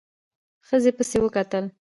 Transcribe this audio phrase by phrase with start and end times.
[0.67, 1.65] ښځې پسې وکتل.